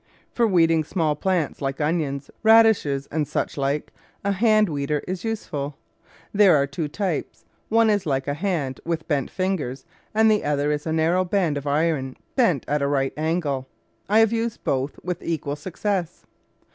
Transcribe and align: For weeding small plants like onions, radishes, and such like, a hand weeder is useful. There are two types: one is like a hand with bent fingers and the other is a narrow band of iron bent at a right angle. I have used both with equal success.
For 0.33 0.47
weeding 0.47 0.83
small 0.83 1.15
plants 1.15 1.61
like 1.61 1.79
onions, 1.79 2.31
radishes, 2.41 3.05
and 3.11 3.27
such 3.27 3.55
like, 3.55 3.91
a 4.23 4.31
hand 4.31 4.67
weeder 4.67 5.03
is 5.07 5.23
useful. 5.23 5.77
There 6.33 6.55
are 6.55 6.65
two 6.65 6.87
types: 6.87 7.45
one 7.69 7.87
is 7.87 8.07
like 8.07 8.27
a 8.27 8.33
hand 8.33 8.81
with 8.83 9.07
bent 9.07 9.29
fingers 9.29 9.85
and 10.15 10.31
the 10.31 10.43
other 10.43 10.71
is 10.71 10.87
a 10.87 10.91
narrow 10.91 11.23
band 11.23 11.55
of 11.55 11.67
iron 11.67 12.17
bent 12.35 12.65
at 12.67 12.81
a 12.81 12.87
right 12.87 13.13
angle. 13.15 13.67
I 14.09 14.17
have 14.17 14.33
used 14.33 14.63
both 14.63 14.97
with 15.03 15.21
equal 15.21 15.55
success. 15.55 16.25